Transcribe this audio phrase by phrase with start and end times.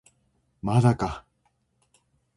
[0.63, 1.27] まだか